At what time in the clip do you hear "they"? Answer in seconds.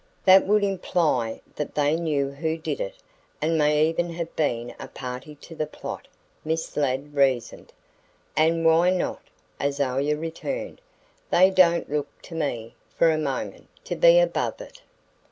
1.75-1.95, 11.29-11.51